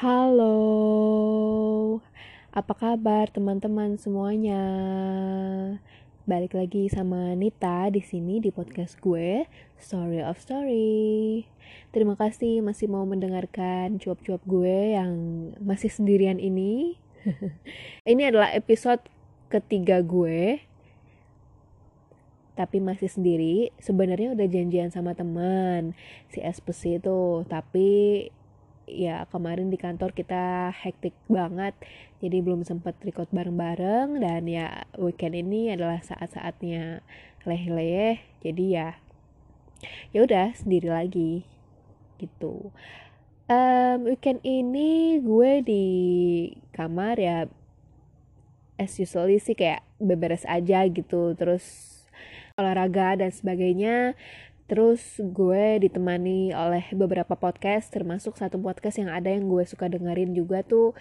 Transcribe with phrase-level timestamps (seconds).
[0.00, 0.56] Halo,
[2.56, 4.64] apa kabar teman-teman semuanya?
[6.24, 9.44] Balik lagi sama Nita di sini di podcast gue,
[9.76, 11.44] Story of Story.
[11.92, 15.12] Terima kasih masih mau mendengarkan cuap-cuap gue yang
[15.60, 16.96] masih sendirian ini.
[18.08, 19.04] ini adalah episode
[19.52, 20.64] ketiga gue,
[22.56, 23.68] tapi masih sendiri.
[23.76, 25.92] Sebenarnya udah janjian sama teman
[26.32, 28.32] si SPC itu, tapi
[28.90, 31.72] ya kemarin di kantor kita hektik banget
[32.18, 37.00] jadi belum sempat record bareng-bareng dan ya weekend ini adalah saat-saatnya
[37.46, 38.88] leh-leh jadi ya
[40.12, 41.48] ya udah sendiri lagi
[42.20, 42.74] gitu.
[43.50, 45.86] Um, weekend ini gue di
[46.70, 47.50] kamar ya
[48.78, 51.90] as usually sih kayak beberes aja gitu terus
[52.54, 54.14] olahraga dan sebagainya
[54.70, 60.30] Terus gue ditemani oleh beberapa podcast, termasuk satu podcast yang ada yang gue suka dengerin
[60.30, 60.94] juga tuh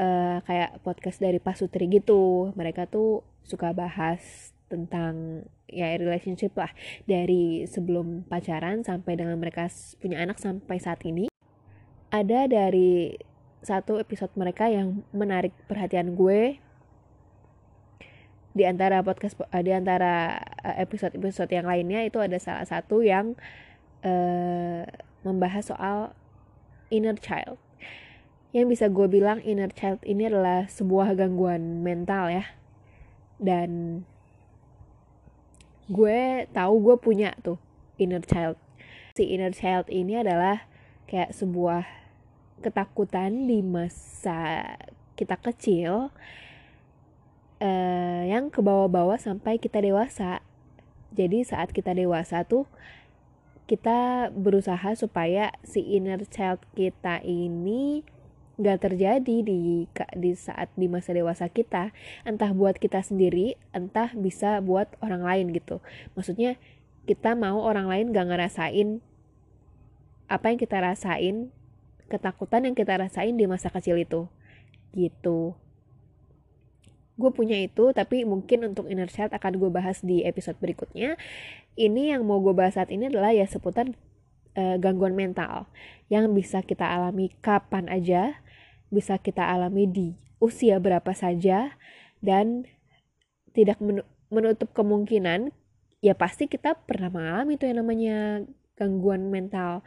[0.00, 2.56] uh, kayak podcast dari Pasutri gitu.
[2.56, 6.72] Mereka tuh suka bahas tentang ya relationship lah
[7.04, 9.68] dari sebelum pacaran sampai dengan mereka
[10.00, 11.28] punya anak sampai saat ini.
[12.08, 13.12] Ada dari
[13.60, 16.61] satu episode mereka yang menarik perhatian gue
[18.52, 23.32] di antara podcast uh, di antara eh, episode-episode yang lainnya itu ada salah satu yang
[24.04, 24.84] uh,
[25.24, 26.12] membahas soal
[26.92, 27.56] inner child.
[28.52, 32.44] Yang bisa gue bilang inner child ini adalah sebuah gangguan mental ya.
[33.40, 34.04] Dan
[35.88, 37.56] gue tahu gue punya tuh
[37.96, 38.60] inner child.
[39.16, 40.68] Si inner child ini adalah
[41.08, 41.88] kayak sebuah
[42.60, 44.76] ketakutan di masa
[45.16, 46.12] kita kecil
[47.62, 50.42] uh, yang ke bawah-bawah sampai kita dewasa.
[51.14, 52.66] Jadi saat kita dewasa tuh
[53.70, 58.02] kita berusaha supaya si inner child kita ini
[58.60, 61.94] gak terjadi di di saat di masa dewasa kita.
[62.26, 65.78] Entah buat kita sendiri entah bisa buat orang lain gitu.
[66.18, 66.58] Maksudnya
[67.06, 68.88] kita mau orang lain gak ngerasain
[70.26, 71.52] apa yang kita rasain
[72.08, 74.28] ketakutan yang kita rasain di masa kecil itu.
[74.92, 75.56] Gitu
[77.16, 81.20] gue punya itu tapi mungkin untuk inner child akan gue bahas di episode berikutnya.
[81.76, 83.88] Ini yang mau gue bahas saat ini adalah ya seputar
[84.56, 85.68] uh, gangguan mental
[86.12, 88.36] yang bisa kita alami kapan aja
[88.92, 91.72] bisa kita alami di usia berapa saja
[92.20, 92.68] dan
[93.56, 93.80] tidak
[94.28, 95.56] menutup kemungkinan
[96.04, 98.16] ya pasti kita pernah mengalami itu yang namanya
[98.76, 99.80] gangguan mental.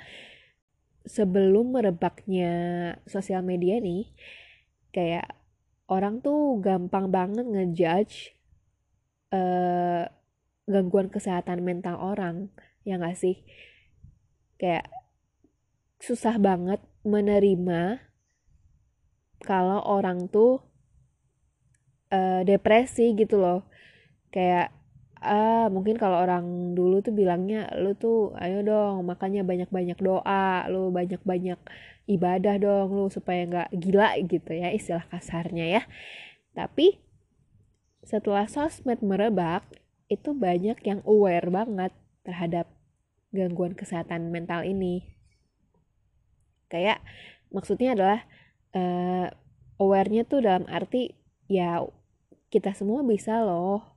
[1.06, 2.54] Sebelum merebaknya
[3.06, 4.10] sosial media nih
[4.90, 5.38] kayak
[5.88, 8.36] orang tuh gampang banget ngejudge
[9.32, 10.04] uh,
[10.66, 12.52] gangguan kesehatan mental orang
[12.84, 13.46] ya gak sih?
[14.60, 14.90] Kayak
[16.04, 18.02] susah banget menerima
[19.42, 20.62] kalau orang tuh
[22.12, 23.64] uh, depresi gitu loh.
[24.34, 24.75] Kayak
[25.26, 30.94] ah mungkin kalau orang dulu tuh bilangnya lu tuh ayo dong makanya banyak-banyak doa lu
[30.94, 31.60] banyak-banyak
[32.06, 35.82] ibadah dong lu supaya nggak gila gitu ya istilah kasarnya ya.
[36.54, 37.02] Tapi
[38.06, 39.66] setelah sosmed merebak
[40.06, 42.70] itu banyak yang aware banget terhadap
[43.34, 45.02] gangguan kesehatan mental ini.
[46.70, 47.02] Kayak
[47.50, 48.20] maksudnya adalah
[48.78, 49.28] uh,
[49.82, 51.18] awarenya tuh dalam arti
[51.50, 51.82] ya
[52.54, 53.95] kita semua bisa loh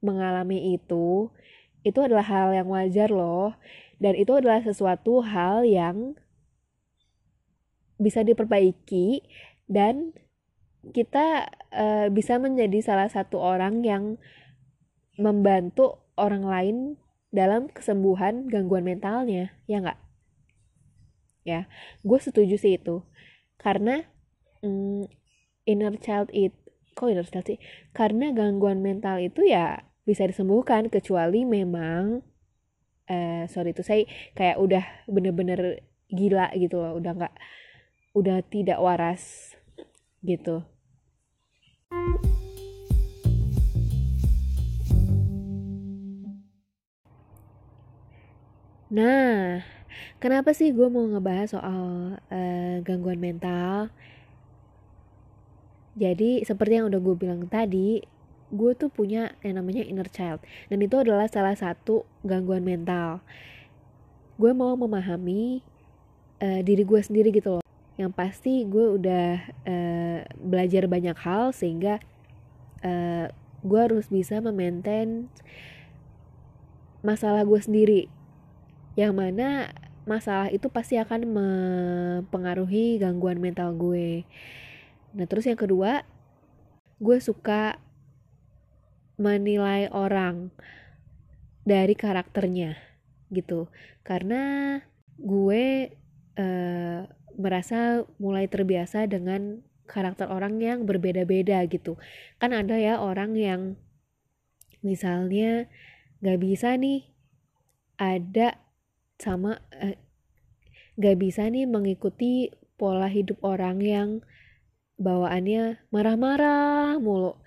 [0.00, 1.30] mengalami itu
[1.80, 3.56] itu adalah hal yang wajar loh.
[4.00, 6.16] Dan itu adalah sesuatu hal yang
[8.00, 9.20] bisa diperbaiki
[9.68, 10.16] dan
[10.96, 14.16] kita uh, bisa menjadi salah satu orang yang
[15.20, 16.76] membantu orang lain
[17.28, 20.00] dalam kesembuhan gangguan mentalnya ya nggak?
[21.44, 21.68] Ya
[22.00, 23.04] gue setuju sih itu.
[23.60, 24.00] Karena
[24.64, 25.04] mm,
[25.68, 26.56] inner child it
[26.96, 27.60] kok inner child sih?
[27.92, 32.18] Karena gangguan mental itu ya bisa disembuhkan kecuali memang
[33.06, 34.02] eh sorry itu saya
[34.34, 37.34] kayak udah bener-bener gila gitu loh udah nggak
[38.18, 39.54] udah tidak waras
[40.26, 40.66] gitu.
[48.90, 49.62] Nah,
[50.18, 53.94] kenapa sih gue mau ngebahas soal uh, gangguan mental?
[55.94, 58.02] Jadi, seperti yang udah gue bilang tadi,
[58.50, 63.22] gue tuh punya yang namanya inner child, dan itu adalah salah satu gangguan mental.
[64.36, 65.62] Gue mau memahami
[66.42, 67.64] uh, diri gue sendiri gitu loh.
[68.00, 69.28] Yang pasti gue udah
[69.68, 72.00] uh, belajar banyak hal sehingga
[72.80, 73.28] uh,
[73.60, 75.28] gue harus bisa memaintain
[77.04, 78.02] masalah gue sendiri.
[78.96, 79.48] Yang mana
[80.08, 84.24] masalah itu pasti akan mempengaruhi gangguan mental gue.
[85.12, 86.08] Nah terus yang kedua
[87.00, 87.76] gue suka
[89.20, 90.48] menilai orang
[91.68, 92.80] dari karakternya
[93.28, 93.68] gitu.
[94.00, 94.80] Karena
[95.20, 95.92] gue
[96.40, 97.00] uh,
[97.36, 102.00] merasa mulai terbiasa dengan karakter orang yang berbeda-beda gitu.
[102.40, 103.76] Kan ada ya orang yang
[104.80, 105.68] misalnya
[106.24, 107.12] gak bisa nih
[108.00, 108.56] ada
[109.20, 109.96] sama uh,
[110.96, 112.48] gak bisa nih mengikuti
[112.80, 114.08] pola hidup orang yang
[115.00, 117.39] bawaannya marah-marah mulu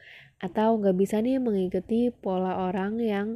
[0.43, 3.27] atau gak bisa nih mengikuti pola orang yang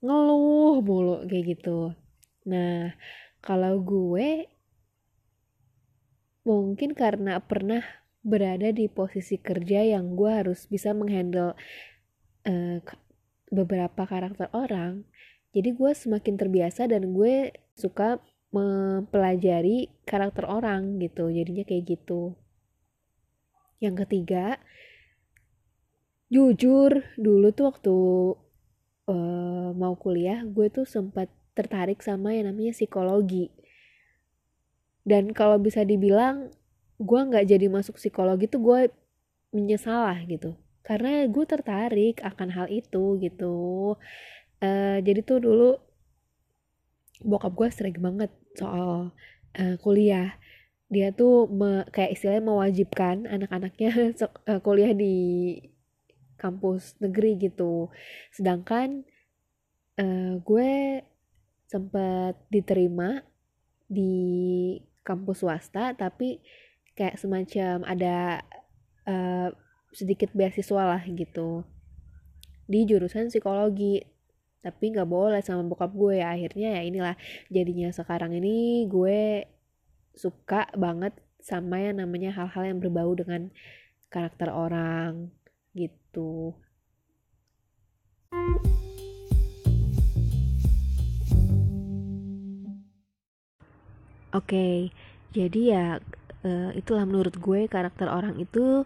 [0.00, 1.92] ngeluh mulu kayak gitu.
[2.48, 2.96] Nah
[3.44, 4.48] kalau gue
[6.48, 7.84] mungkin karena pernah
[8.24, 11.52] berada di posisi kerja yang gue harus bisa menghandle
[12.48, 12.80] uh,
[13.52, 15.04] beberapa karakter orang
[15.52, 18.20] jadi gue semakin terbiasa dan gue suka
[18.52, 22.36] mempelajari karakter orang gitu jadinya kayak gitu.
[23.80, 24.60] Yang ketiga
[26.28, 27.96] jujur dulu tuh waktu
[29.08, 33.50] uh, mau kuliah gue tuh sempat tertarik sama yang namanya psikologi.
[35.02, 36.52] Dan kalau bisa dibilang
[37.00, 38.80] gue nggak jadi masuk psikologi tuh gue
[39.56, 40.54] menyesal lah gitu.
[40.84, 43.96] Karena gue tertarik akan hal itu gitu.
[44.60, 45.70] Uh, jadi tuh dulu
[47.24, 49.10] bokap gue sering banget soal
[49.56, 50.36] uh, kuliah.
[50.88, 54.14] Dia tuh me, kayak istilahnya mewajibkan anak-anaknya
[54.50, 55.16] uh, kuliah di
[56.38, 57.90] kampus negeri gitu.
[58.32, 59.02] Sedangkan
[59.98, 61.02] uh, gue
[61.68, 63.20] sempat diterima
[63.90, 66.40] di kampus swasta tapi
[66.96, 68.40] kayak semacam ada
[69.04, 69.48] uh,
[69.92, 71.66] sedikit beasiswa lah gitu.
[72.68, 74.00] Di jurusan psikologi
[74.58, 76.22] tapi nggak boleh sama bokap gue.
[76.22, 77.14] Ya akhirnya ya inilah
[77.52, 79.44] jadinya sekarang ini gue
[80.18, 83.54] suka banget sama yang namanya hal-hal yang berbau dengan
[84.10, 85.30] karakter orang
[86.08, 86.56] gitu.
[94.28, 94.76] Oke, okay,
[95.32, 95.86] jadi ya
[96.44, 98.84] uh, itulah menurut gue karakter orang itu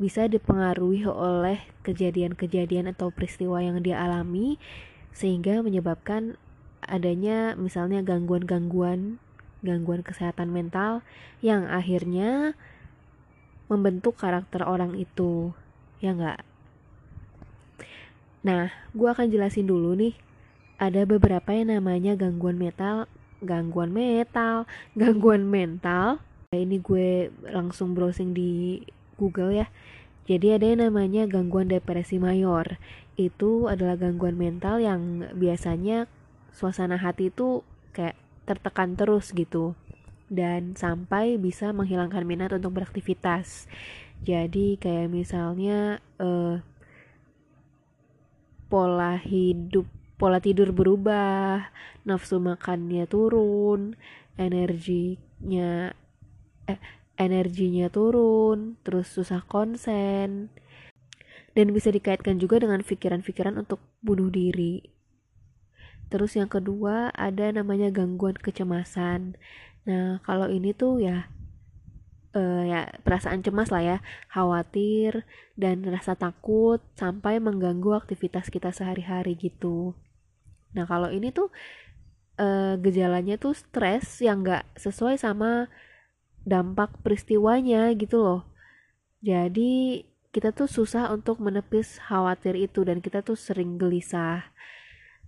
[0.00, 4.56] bisa dipengaruhi oleh kejadian-kejadian atau peristiwa yang dia alami
[5.12, 6.40] sehingga menyebabkan
[6.82, 9.22] adanya misalnya gangguan-gangguan
[9.62, 11.06] gangguan kesehatan mental
[11.38, 12.58] yang akhirnya
[13.70, 15.54] membentuk karakter orang itu
[16.02, 16.42] ya enggak
[18.42, 20.18] nah gue akan jelasin dulu nih.
[20.82, 23.06] Ada beberapa yang namanya gangguan mental
[23.42, 24.64] gangguan metal
[25.00, 26.22] gangguan mental.
[26.52, 28.82] Ini gue langsung browsing di
[29.16, 29.66] Google ya.
[30.28, 32.78] Jadi ada yang namanya gangguan depresi mayor.
[33.18, 36.06] Itu adalah gangguan mental yang biasanya
[36.52, 37.66] suasana hati itu
[37.96, 38.14] kayak
[38.44, 39.74] tertekan terus gitu.
[40.32, 43.68] Dan sampai bisa menghilangkan minat untuk beraktivitas
[44.22, 46.62] jadi kayak misalnya uh,
[48.70, 49.84] pola hidup
[50.16, 51.68] pola tidur berubah
[52.06, 53.98] nafsu makannya turun
[54.38, 55.90] energinya
[56.70, 56.78] eh,
[57.20, 60.48] energinya turun terus susah konsen.
[61.52, 64.80] Dan bisa dikaitkan juga dengan pikiran-pikiran untuk bunuh diri.
[66.08, 69.36] Terus yang kedua ada namanya gangguan kecemasan.
[69.84, 71.28] Nah kalau ini tuh ya
[72.36, 73.98] uh, ya perasaan cemas lah ya,
[74.32, 75.24] khawatir
[75.56, 79.96] dan rasa takut sampai mengganggu aktivitas kita sehari-hari gitu.
[80.72, 81.52] Nah kalau ini tuh
[82.40, 85.68] uh, gejalanya tuh stres yang nggak sesuai sama
[86.42, 88.42] dampak peristiwanya gitu loh.
[89.22, 94.50] Jadi kita tuh susah untuk menepis khawatir itu dan kita tuh sering gelisah.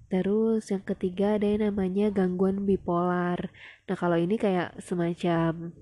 [0.08, 3.52] Terus yang ketiga ada yang namanya gangguan bipolar.
[3.87, 5.76] Nah kalau ini kayak semacam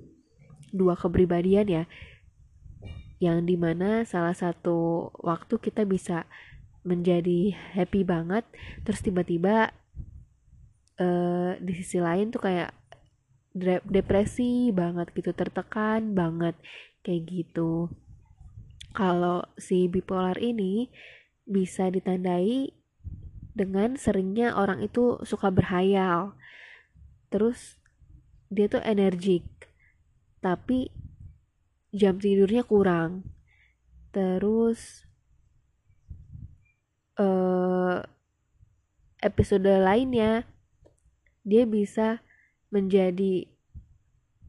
[0.72, 1.84] dua kepribadian ya.
[3.22, 6.26] Yang di mana salah satu waktu kita bisa
[6.82, 8.42] menjadi happy banget
[8.82, 9.70] terus tiba-tiba
[10.98, 12.74] uh, di sisi lain tuh kayak
[13.86, 16.56] depresi banget gitu tertekan banget
[17.04, 17.92] kayak gitu.
[18.92, 20.88] Kalau si bipolar ini
[21.46, 22.72] bisa ditandai
[23.52, 26.32] dengan seringnya orang itu suka berhayal.
[27.28, 27.80] Terus
[28.52, 29.44] dia tuh energik
[30.42, 30.90] tapi
[31.94, 33.22] jam tidurnya kurang.
[34.10, 35.06] Terus
[37.16, 38.02] uh,
[39.22, 40.44] episode lainnya
[41.46, 42.20] dia bisa
[42.74, 43.46] menjadi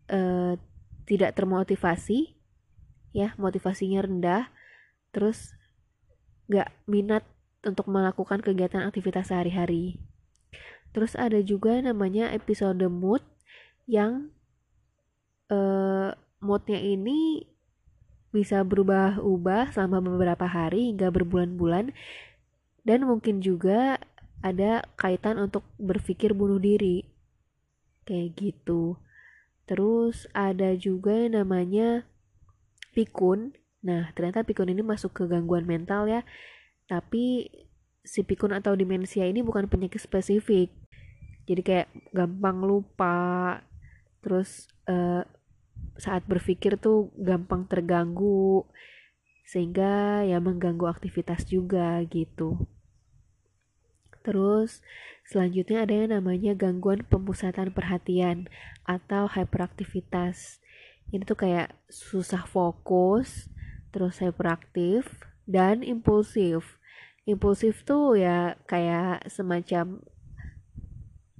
[0.09, 0.57] uh,
[1.05, 2.33] tidak termotivasi
[3.13, 4.49] ya motivasinya rendah.
[5.13, 5.53] Terus
[6.49, 7.21] gak minat
[7.63, 10.01] untuk melakukan kegiatan aktivitas sehari-hari.
[10.91, 13.23] Terus ada juga namanya episode mood
[13.87, 14.33] yang
[15.53, 16.09] uh,
[16.41, 17.45] moodnya ini
[18.33, 21.93] bisa berubah-ubah selama beberapa hari hingga berbulan-bulan.
[22.81, 24.01] Dan mungkin juga
[24.43, 27.05] ada kaitan untuk berpikir bunuh diri.
[28.03, 28.97] Kayak gitu.
[29.69, 32.03] Terus ada juga yang namanya
[32.91, 33.55] pikun.
[33.85, 36.27] Nah ternyata pikun ini masuk ke gangguan mental ya.
[36.89, 37.47] Tapi
[38.03, 40.73] si pikun atau demensia ini bukan penyakit spesifik.
[41.47, 43.61] Jadi kayak gampang lupa.
[44.19, 45.23] Terus uh,
[45.97, 48.65] saat berpikir tuh gampang terganggu
[49.45, 52.57] sehingga ya mengganggu aktivitas juga gitu.
[54.23, 54.79] Terus
[55.27, 58.47] selanjutnya ada yang namanya gangguan pemusatan perhatian
[58.87, 60.63] atau hyperaktivitas
[61.11, 63.51] ini tuh kayak susah fokus
[63.93, 65.05] terus hyperaktif
[65.45, 66.79] dan impulsif.
[67.29, 70.01] Impulsif tuh ya kayak semacam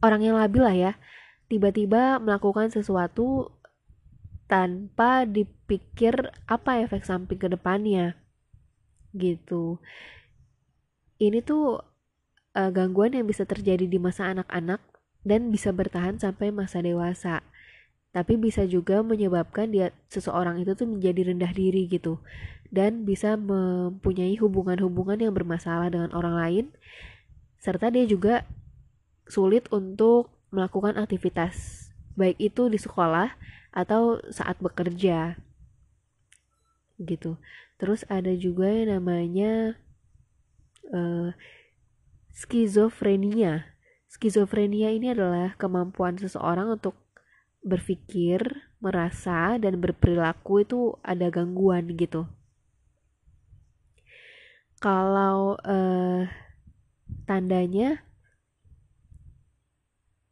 [0.03, 0.93] orang yang labil lah ya.
[1.48, 3.55] Tiba-tiba melakukan sesuatu
[4.47, 8.17] tanpa dipikir apa efek samping ke depannya
[9.15, 9.79] gitu.
[11.21, 11.79] Ini tuh
[12.57, 14.81] uh, gangguan yang bisa terjadi di masa anak-anak
[15.23, 17.45] dan bisa bertahan sampai masa dewasa.
[18.13, 22.21] Tapi bisa juga menyebabkan dia seseorang itu tuh menjadi rendah diri gitu.
[22.73, 26.65] Dan bisa mempunyai hubungan-hubungan yang bermasalah dengan orang lain
[27.63, 28.43] serta dia juga
[29.23, 31.88] sulit untuk melakukan aktivitas,
[32.19, 33.31] baik itu di sekolah
[33.73, 35.35] atau saat bekerja.
[37.01, 37.35] Gitu.
[37.81, 39.75] Terus ada juga yang namanya
[40.93, 41.33] uh,
[42.31, 43.65] skizofrenia.
[44.07, 46.93] Skizofrenia ini adalah kemampuan seseorang untuk
[47.65, 48.45] berpikir,
[48.77, 52.29] merasa, dan berperilaku itu ada gangguan gitu.
[54.77, 56.27] Kalau uh,
[57.23, 58.03] tandanya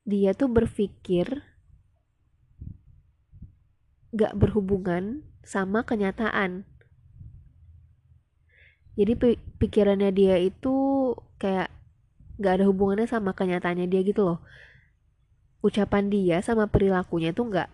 [0.04, 1.40] dia tuh berpikir
[4.12, 6.68] gak berhubungan sama kenyataan.
[9.00, 9.14] Jadi
[9.58, 11.72] pikirannya dia itu kayak
[12.38, 14.40] gak ada hubungannya sama kenyataannya dia gitu loh.
[15.64, 17.70] Ucapan dia sama perilakunya tuh gak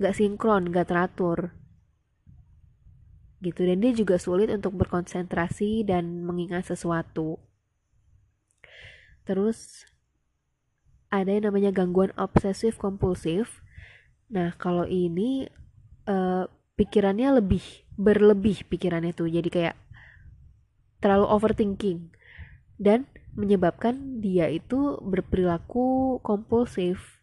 [0.00, 1.52] gak sinkron, gak teratur.
[3.44, 7.40] Gitu dan dia juga sulit untuk berkonsentrasi dan mengingat sesuatu.
[9.28, 9.84] Terus
[11.12, 13.60] ada yang namanya gangguan obsesif kompulsif.
[14.30, 15.50] Nah, kalau ini
[16.06, 16.46] uh,
[16.78, 17.62] pikirannya lebih
[18.00, 19.28] berlebih pikirannya tuh.
[19.28, 19.76] Jadi kayak
[21.02, 22.08] terlalu overthinking
[22.80, 23.04] dan
[23.36, 27.20] menyebabkan dia itu berperilaku kompulsif.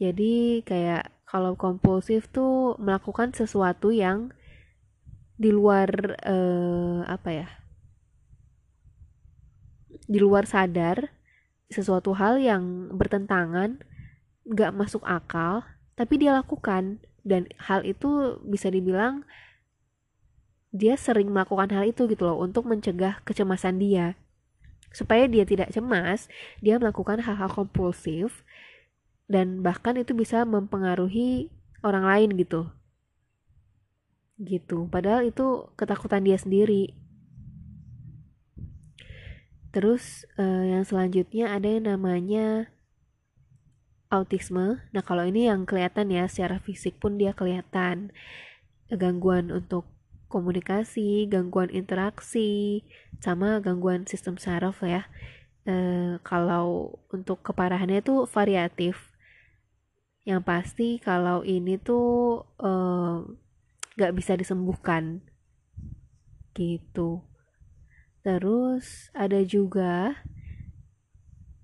[0.00, 4.30] Jadi kayak kalau kompulsif tuh melakukan sesuatu yang
[5.34, 7.48] di luar uh, apa ya?
[10.04, 11.10] Di luar sadar
[11.72, 13.80] sesuatu hal yang bertentangan,
[14.46, 17.02] gak masuk akal, tapi dia lakukan.
[17.24, 19.24] Dan hal itu bisa dibilang
[20.74, 24.18] dia sering melakukan hal itu gitu loh untuk mencegah kecemasan dia.
[24.92, 26.28] Supaya dia tidak cemas,
[26.60, 28.44] dia melakukan hal-hal kompulsif
[29.30, 31.48] dan bahkan itu bisa mempengaruhi
[31.80, 32.68] orang lain gitu.
[34.36, 34.90] Gitu.
[34.90, 36.92] Padahal itu ketakutan dia sendiri.
[39.74, 42.70] Terus uh, yang selanjutnya ada yang namanya
[44.14, 44.78] autisme.
[44.94, 48.14] Nah, kalau ini yang kelihatan ya secara fisik pun dia kelihatan
[48.86, 49.90] gangguan untuk
[50.30, 52.82] komunikasi, gangguan interaksi,
[53.18, 55.10] sama gangguan sistem saraf ya.
[55.64, 59.10] Uh, kalau untuk keparahannya itu variatif.
[60.24, 63.20] Yang pasti kalau ini tuh uh,
[63.94, 65.20] gak bisa disembuhkan
[66.56, 67.20] gitu.
[68.24, 70.24] Terus ada juga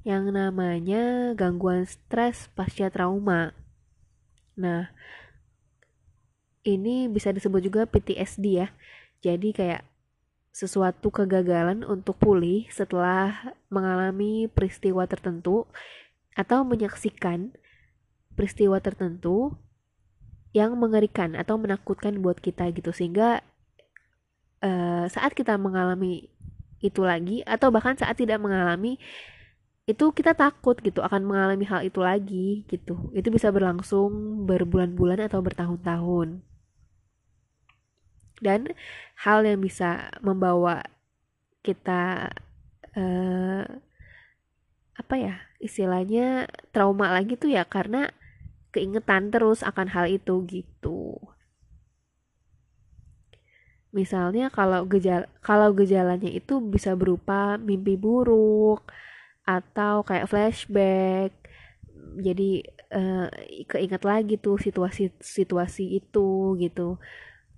[0.01, 3.53] yang namanya gangguan stres pasca trauma.
[4.57, 4.89] Nah,
[6.65, 8.69] ini bisa disebut juga PTSD ya.
[9.21, 9.85] Jadi kayak
[10.51, 15.69] sesuatu kegagalan untuk pulih setelah mengalami peristiwa tertentu
[16.35, 17.55] atau menyaksikan
[18.35, 19.55] peristiwa tertentu
[20.51, 23.47] yang mengerikan atau menakutkan buat kita gitu sehingga
[24.65, 26.27] uh, saat kita mengalami
[26.83, 28.99] itu lagi atau bahkan saat tidak mengalami
[29.91, 33.11] itu kita takut gitu akan mengalami hal itu lagi gitu.
[33.11, 36.29] Itu bisa berlangsung berbulan-bulan atau bertahun-tahun.
[38.41, 38.73] Dan
[39.21, 40.87] hal yang bisa membawa
[41.61, 42.33] kita
[42.97, 43.65] uh,
[44.97, 48.09] apa ya istilahnya trauma lagi tuh ya karena
[48.73, 51.19] keingetan terus akan hal itu gitu.
[53.91, 58.87] Misalnya kalau gejala kalau gejalanya itu bisa berupa mimpi buruk
[59.59, 61.35] atau kayak flashback.
[62.21, 62.63] Jadi
[62.95, 63.27] uh,
[63.67, 66.99] keinget lagi tuh situasi-situasi itu gitu.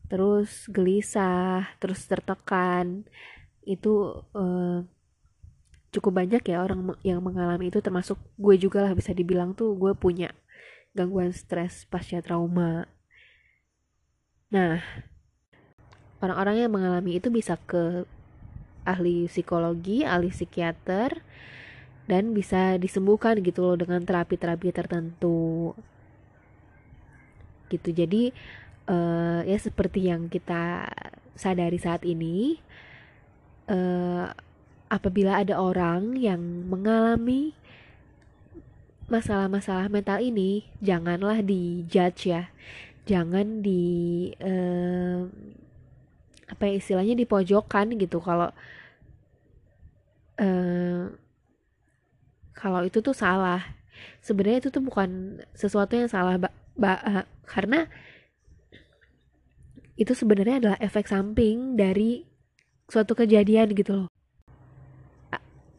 [0.09, 3.05] Terus gelisah terus tertekan.
[3.65, 4.85] Itu uh,
[5.93, 7.85] cukup banyak ya orang yang mengalami itu.
[7.85, 10.33] Termasuk gue juga lah bisa dibilang tuh gue punya
[10.93, 12.89] gangguan stres pasca trauma.
[14.53, 14.81] Nah
[16.23, 18.07] orang-orang yang mengalami itu bisa ke
[18.85, 21.23] ahli psikologi, ahli psikiater,
[22.07, 25.73] dan bisa disembuhkan gitu loh dengan terapi-terapi tertentu.
[27.71, 27.89] Gitu.
[27.95, 28.35] Jadi
[28.91, 30.91] uh, ya seperti yang kita
[31.39, 32.61] sadari saat ini
[33.71, 34.29] uh,
[34.93, 37.57] apabila ada orang yang mengalami
[39.09, 42.49] masalah-masalah mental ini janganlah dijudge ya
[43.05, 45.27] jangan di uh,
[46.49, 48.53] apa ya istilahnya di pojokan gitu kalau
[50.39, 51.03] uh,
[52.53, 53.77] kalau itu tuh salah.
[54.25, 57.87] Sebenarnya itu tuh bukan sesuatu yang salah ba, ba, uh, karena
[59.95, 62.25] itu sebenarnya adalah efek samping dari
[62.89, 64.09] suatu kejadian gitu loh.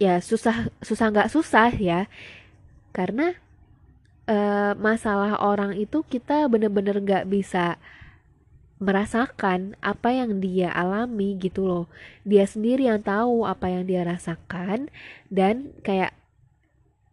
[0.02, 2.08] Ya susah susah nggak susah ya.
[2.94, 3.34] Karena
[4.30, 7.82] uh, masalah orang itu kita bener-bener nggak bisa
[8.84, 11.86] merasakan apa yang dia alami gitu loh.
[12.28, 14.92] Dia sendiri yang tahu apa yang dia rasakan
[15.32, 16.12] dan kayak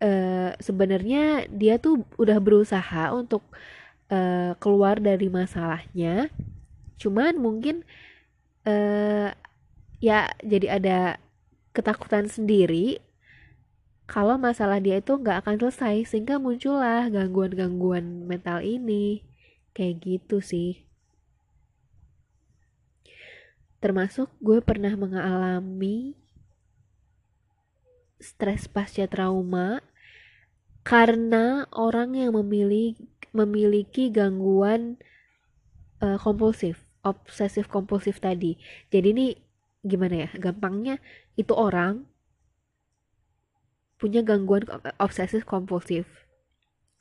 [0.01, 3.45] uh, sebenarnya dia tuh udah berusaha untuk
[4.11, 6.33] uh, keluar dari masalahnya.
[6.97, 7.87] Cuman mungkin
[8.65, 9.33] uh,
[10.01, 10.99] ya jadi ada
[11.71, 12.99] ketakutan sendiri
[14.11, 19.23] kalau masalah dia itu nggak akan selesai sehingga muncullah gangguan-gangguan mental ini.
[19.71, 20.83] Kayak gitu sih.
[23.79, 26.19] Termasuk gue pernah mengalami
[28.21, 29.81] stres pasca trauma
[30.83, 34.99] karena orang yang memiliki memiliki gangguan
[36.03, 38.59] uh, kompulsif, obsesif kompulsif tadi.
[38.91, 39.27] Jadi ini
[39.87, 40.31] gimana ya?
[40.35, 40.99] Gampangnya
[41.39, 42.11] itu orang
[44.01, 44.65] punya gangguan
[44.97, 46.09] obsesif kompulsif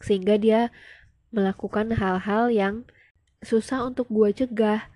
[0.04, 0.68] sehingga dia
[1.32, 2.84] melakukan hal-hal yang
[3.40, 4.92] susah untuk gue cegah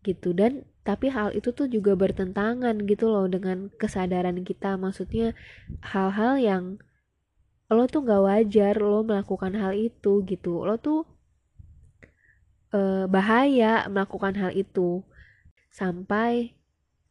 [0.00, 5.32] gitu dan tapi hal itu tuh juga bertentangan gitu loh dengan kesadaran kita maksudnya
[5.80, 6.64] hal-hal yang
[7.72, 10.64] lo tuh gak wajar lo melakukan hal itu gitu.
[10.64, 11.08] Lo tuh
[12.74, 15.00] e, bahaya melakukan hal itu.
[15.72, 16.54] Sampai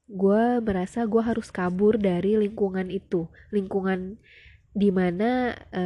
[0.05, 3.25] gue merasa gue harus kabur dari lingkungan itu.
[3.49, 4.21] Lingkungan
[4.73, 5.83] di mana e,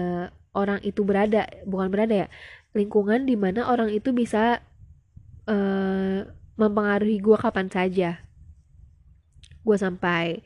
[0.52, 1.48] orang itu berada.
[1.64, 2.30] Bukan berada ya.
[2.76, 4.60] Lingkungan di mana orang itu bisa
[5.48, 5.58] e,
[6.60, 8.20] mempengaruhi gue kapan saja.
[9.64, 10.44] Gue sampai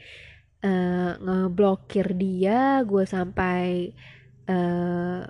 [0.65, 3.93] uh, ngeblokir dia gue sampai
[4.49, 5.25] uh,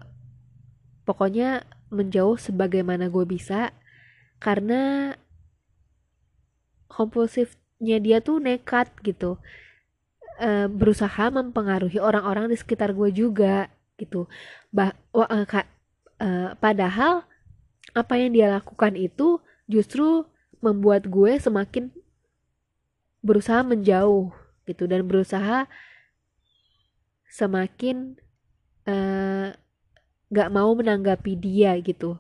[1.07, 3.75] pokoknya menjauh sebagaimana gue bisa.
[4.41, 5.13] Karena
[6.89, 9.37] kompulsifnya dia tuh nekat gitu.
[10.41, 14.25] Uh, berusaha mempengaruhi orang-orang di sekitar gue juga gitu.
[14.73, 17.23] Bah uh, uh, padahal
[17.91, 19.37] apa yang dia lakukan itu
[19.69, 20.25] justru
[20.63, 21.93] membuat gue semakin
[23.21, 24.33] berusaha menjauh
[24.65, 25.65] gitu dan berusaha
[27.31, 28.19] semakin
[28.85, 29.55] uh,
[30.31, 32.19] gak mau menanggapi dia gitu.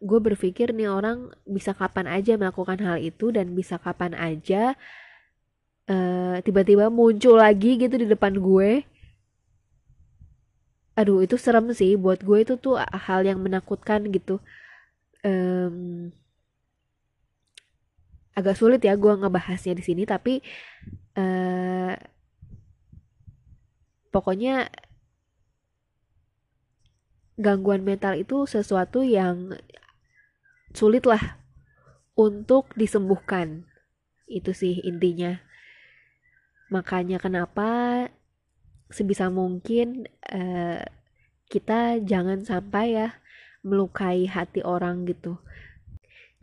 [0.00, 4.72] Gue berpikir nih orang bisa kapan aja melakukan hal itu dan bisa kapan aja
[5.90, 8.84] uh, tiba-tiba muncul lagi gitu di depan gue.
[10.96, 11.96] Aduh itu serem sih.
[12.00, 14.40] Buat gue itu tuh hal yang menakutkan gitu.
[15.20, 16.08] Um,
[18.38, 20.38] agak sulit ya gue ngebahasnya di sini tapi
[21.18, 21.94] uh,
[24.10, 24.70] pokoknya
[27.40, 29.56] gangguan mental itu sesuatu yang
[30.76, 31.40] sulit lah
[32.14, 33.64] untuk disembuhkan.
[34.28, 35.40] Itu sih intinya.
[36.68, 38.06] Makanya kenapa
[38.92, 40.84] sebisa mungkin uh,
[41.50, 43.08] kita jangan sampai ya
[43.64, 45.40] melukai hati orang gitu.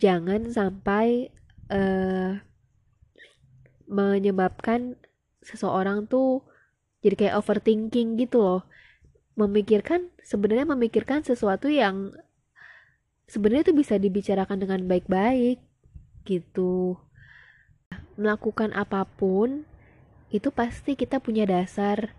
[0.01, 1.31] Jangan sampai
[1.71, 2.39] uh,
[3.87, 4.99] menyebabkan
[5.41, 6.43] seseorang tuh
[6.99, 8.61] jadi kayak overthinking gitu loh.
[9.37, 12.11] Memikirkan sebenarnya memikirkan sesuatu yang
[13.29, 15.61] sebenarnya itu bisa dibicarakan dengan baik-baik
[16.25, 16.97] gitu.
[18.19, 19.63] Melakukan apa pun
[20.27, 22.11] itu pasti kita punya dasar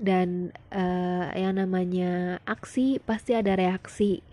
[0.00, 4.24] dan uh, yang namanya aksi pasti ada reaksi.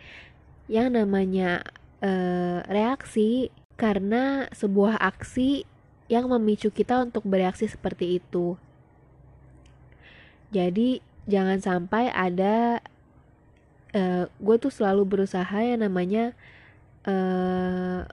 [0.72, 1.68] Yang namanya
[2.00, 5.64] uh, reaksi karena sebuah aksi
[6.10, 8.58] yang memicu kita untuk bereaksi seperti itu.
[10.48, 12.80] jadi jangan sampai ada
[13.92, 16.32] uh, gue tuh selalu berusaha yang namanya
[17.04, 18.08] uh,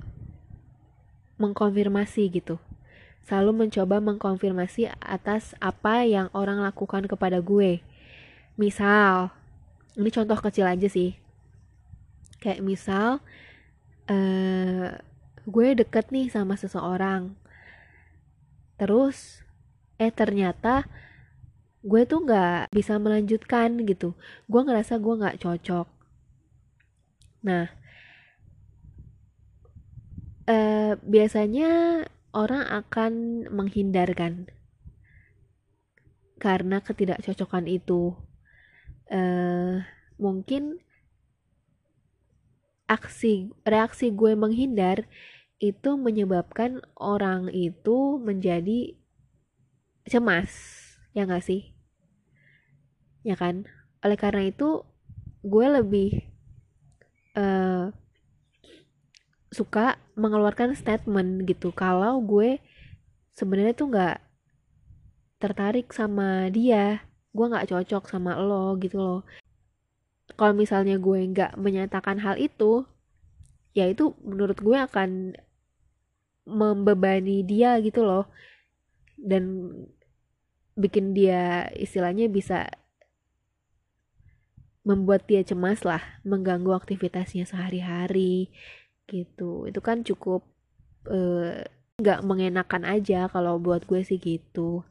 [1.39, 2.59] mengkonfirmasi gitu.
[3.25, 7.81] Selalu mencoba mengkonfirmasi atas apa yang orang lakukan kepada gue.
[8.61, 9.33] Misal
[9.97, 11.17] ini contoh kecil aja sih.
[12.43, 13.25] Kayak misal
[14.11, 14.91] uh,
[15.45, 17.37] gue deket nih sama seseorang.
[18.81, 19.45] Terus
[20.01, 20.89] eh ternyata
[21.85, 24.17] gue tuh nggak bisa melanjutkan gitu.
[24.49, 25.87] Gue ngerasa gue nggak cocok.
[27.45, 27.69] Nah
[30.49, 32.03] uh, biasanya
[32.35, 33.13] orang akan
[33.53, 34.49] menghindarkan
[36.41, 38.17] karena ketidakcocokan itu.
[39.05, 39.85] Uh,
[40.17, 40.81] mungkin
[42.89, 45.09] aksi reaksi gue menghindar
[45.73, 48.93] itu menyebabkan orang itu menjadi
[50.05, 50.53] cemas
[51.17, 51.73] ya gak sih?
[53.25, 53.65] Ya kan?
[54.05, 54.85] Oleh karena itu
[55.41, 56.29] gue lebih
[57.37, 57.89] uh,
[59.55, 61.71] suka mengeluarkan statement gitu.
[61.71, 62.59] Kalau gue
[63.33, 64.17] sebenarnya tuh nggak
[65.39, 69.21] tertarik sama dia gue nggak cocok sama lo gitu loh.
[70.39, 72.87] Kalau misalnya gue nggak menyatakan hal itu
[73.75, 75.35] ya itu menurut gue akan
[76.45, 78.29] membebani dia gitu loh.
[79.19, 79.73] Dan
[80.77, 82.69] bikin dia istilahnya bisa
[84.85, 88.53] membuat dia cemas lah mengganggu aktivitasnya sehari-hari
[89.09, 89.65] gitu.
[89.65, 90.45] Itu kan cukup
[91.09, 91.65] eh,
[91.99, 94.85] nggak uh, mengenakan aja kalau buat gue sih gitu.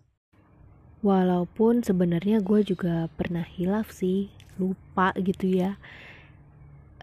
[1.06, 5.78] Walaupun sebenarnya gue juga pernah hilaf sih lupa gitu ya.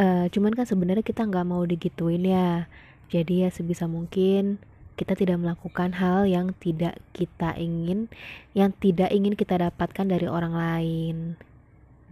[0.01, 2.65] Uh, cuman kan sebenarnya kita nggak mau digituin ya
[3.11, 4.63] jadi ya sebisa mungkin
[4.95, 8.07] kita tidak melakukan hal yang tidak kita ingin
[8.55, 11.17] yang tidak ingin kita dapatkan dari orang lain.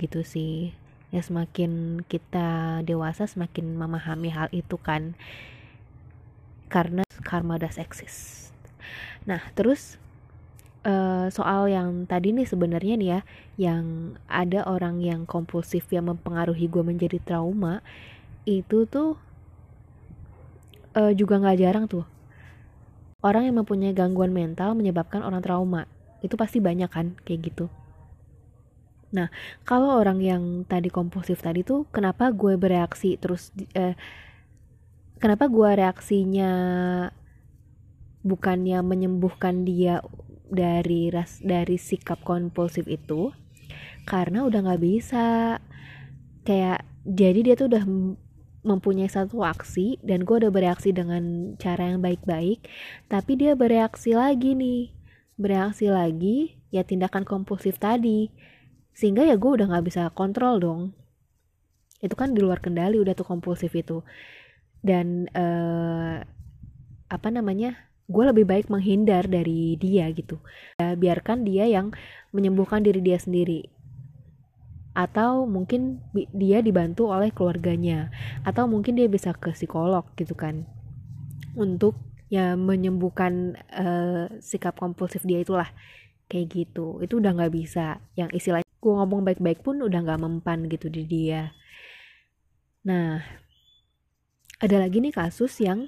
[0.02, 0.74] Gitu sih.
[1.14, 5.14] Ya semakin kita dewasa semakin memahami hal itu kan.
[6.66, 8.50] Karena karma does exist.
[9.22, 10.00] Nah terus
[10.82, 13.20] uh, soal yang tadi nih sebenarnya nih ya
[13.70, 13.84] yang
[14.26, 17.84] ada orang yang kompulsif yang mempengaruhi gue menjadi trauma
[18.48, 19.20] itu tuh
[20.98, 22.02] uh, juga nggak jarang tuh.
[23.22, 25.86] Orang yang mempunyai gangguan mental menyebabkan orang trauma.
[26.22, 27.66] Itu pasti banyak kan kayak gitu.
[29.08, 29.32] Nah,
[29.64, 33.96] kalau orang yang tadi kompulsif tadi tuh kenapa gue bereaksi terus eh,
[35.16, 36.52] kenapa gue reaksinya
[38.20, 40.04] bukannya menyembuhkan dia
[40.52, 43.32] dari ras dari sikap kompulsif itu?
[44.04, 45.56] Karena udah nggak bisa.
[46.44, 47.84] Kayak jadi dia tuh udah
[48.66, 52.66] mempunyai satu aksi dan gue udah bereaksi dengan cara yang baik-baik
[53.06, 54.90] tapi dia bereaksi lagi nih.
[55.38, 58.28] Bereaksi lagi ya tindakan kompulsif tadi
[58.90, 60.80] sehingga ya gue udah nggak bisa kontrol dong.
[62.02, 64.02] Itu kan di luar kendali udah tuh kompulsif itu.
[64.82, 66.18] Dan uh,
[67.08, 67.78] apa namanya
[68.10, 70.42] gue lebih baik menghindar dari dia gitu.
[70.82, 71.94] Ya, biarkan dia yang
[72.34, 73.77] menyembuhkan diri dia sendiri
[74.96, 76.02] atau mungkin
[76.34, 78.10] dia dibantu oleh keluarganya.
[78.42, 80.66] Atau mungkin dia bisa ke psikolog gitu kan.
[81.54, 81.96] Untuk
[82.28, 85.70] ya menyembuhkan uh, sikap kompulsif dia itulah.
[86.28, 87.00] Kayak gitu.
[87.00, 88.02] Itu udah nggak bisa.
[88.18, 91.54] Yang istilahnya gue ngomong baik-baik pun udah nggak mempan gitu di dia.
[92.84, 93.22] Nah
[94.58, 95.86] ada lagi nih kasus yang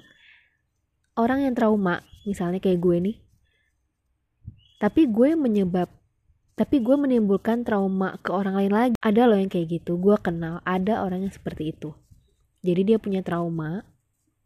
[1.19, 2.01] orang yang trauma.
[2.23, 3.17] Misalnya kayak gue nih.
[4.81, 6.00] Tapi gue menyebab
[6.61, 8.95] tapi gue menimbulkan trauma ke orang lain lagi.
[9.01, 9.97] Ada loh yang kayak gitu.
[9.97, 11.97] Gue kenal ada orang yang seperti itu.
[12.61, 13.81] Jadi dia punya trauma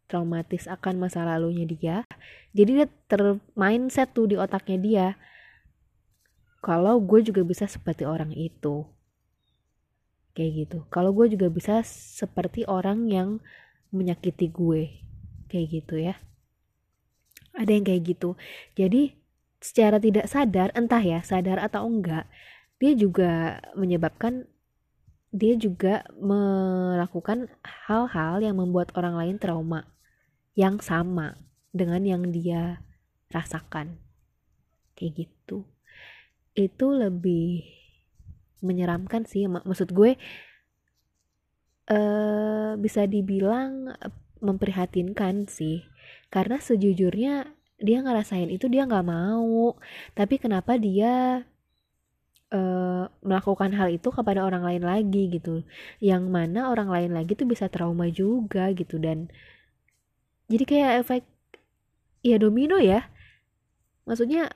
[0.08, 1.96] traumatis akan masa lalunya dia.
[2.56, 5.06] Jadi dia termindset tuh di otaknya dia
[6.64, 8.88] kalau gue juga bisa seperti orang itu.
[10.32, 10.78] Kayak gitu.
[10.88, 13.44] Kalau gue juga bisa seperti orang yang
[13.92, 15.04] menyakiti gue.
[15.52, 16.16] Kayak gitu ya.
[17.52, 18.40] Ada yang kayak gitu.
[18.72, 19.25] Jadi
[19.66, 22.30] secara tidak sadar entah ya sadar atau enggak
[22.78, 24.46] dia juga menyebabkan
[25.36, 29.84] dia juga melakukan hal-hal yang membuat orang lain trauma
[30.56, 31.36] yang sama
[31.76, 32.80] dengan yang dia
[33.28, 34.00] rasakan.
[34.96, 35.68] Kayak gitu.
[36.56, 37.68] Itu lebih
[38.64, 40.16] menyeramkan sih maksud gue
[41.92, 43.92] uh, bisa dibilang
[44.40, 45.84] memprihatinkan sih.
[46.32, 49.76] Karena sejujurnya dia ngerasain itu dia nggak mau.
[50.16, 51.44] Tapi kenapa dia
[52.52, 55.62] uh, melakukan hal itu kepada orang lain lagi gitu.
[56.00, 59.28] Yang mana orang lain lagi tuh bisa trauma juga gitu dan
[60.46, 61.22] jadi kayak efek
[62.22, 63.10] ya domino ya.
[64.06, 64.52] Maksudnya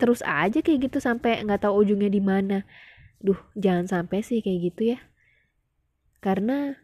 [0.00, 2.64] terus aja kayak gitu sampai nggak tahu ujungnya di mana.
[3.22, 4.98] Duh jangan sampai sih kayak gitu ya.
[6.22, 6.74] Karena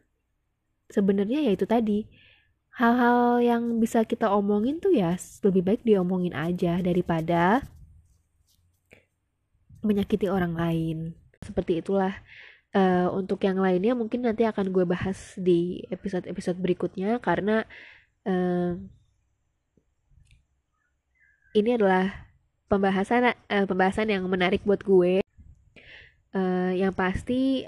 [0.88, 2.08] sebenarnya ya itu tadi
[2.78, 7.66] hal-hal yang bisa kita omongin tuh ya lebih baik diomongin aja daripada
[9.82, 10.98] menyakiti orang lain.
[11.42, 12.14] Seperti itulah
[12.78, 17.66] uh, untuk yang lainnya mungkin nanti akan gue bahas di episode-episode berikutnya karena
[18.22, 18.78] uh,
[21.58, 22.30] ini adalah
[22.70, 25.18] pembahasan uh, pembahasan yang menarik buat gue.
[26.30, 27.66] Uh, yang pasti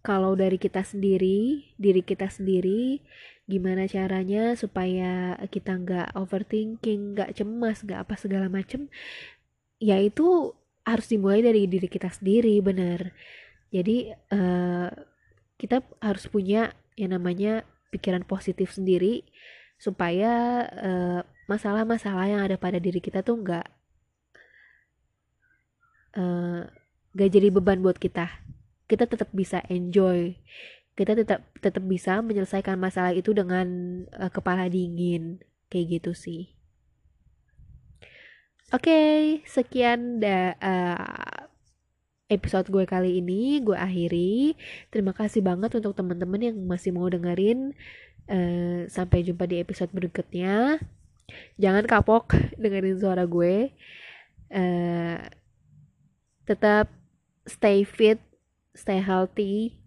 [0.00, 3.02] kalau dari kita sendiri diri kita sendiri
[3.52, 8.88] gimana caranya supaya kita nggak overthinking nggak cemas nggak apa segala macem
[9.76, 10.56] ya itu
[10.88, 13.12] harus dimulai dari diri kita sendiri bener
[13.68, 14.88] jadi uh,
[15.60, 19.28] kita harus punya yang namanya pikiran positif sendiri
[19.76, 20.64] supaya
[21.50, 23.66] masalah-masalah uh, yang ada pada diri kita tuh nggak
[26.16, 26.62] uh,
[27.16, 28.28] jadi beban buat kita.
[28.88, 30.36] Kita tetap bisa enjoy
[30.92, 33.66] kita tetap tetap bisa menyelesaikan masalah itu dengan
[34.12, 35.40] uh, kepala dingin
[35.72, 36.52] kayak gitu sih.
[38.72, 41.48] Oke okay, sekian da uh,
[42.32, 44.56] episode gue kali ini gue akhiri.
[44.88, 47.76] Terima kasih banget untuk teman-teman yang masih mau dengerin
[48.32, 50.80] uh, sampai jumpa di episode berikutnya.
[51.60, 53.72] Jangan kapok dengerin suara gue.
[54.52, 55.20] Uh,
[56.48, 56.88] tetap
[57.44, 58.20] stay fit,
[58.72, 59.81] stay healthy.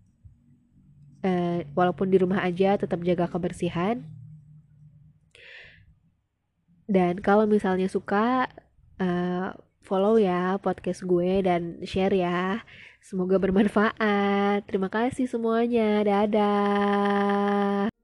[1.25, 4.05] Uh, walaupun di rumah aja tetap jaga kebersihan.
[6.85, 8.45] Dan kalau misalnya suka
[9.01, 12.61] uh, follow ya podcast gue dan share ya.
[13.01, 14.65] Semoga bermanfaat.
[14.69, 16.05] Terima kasih semuanya.
[16.05, 17.94] Dadah.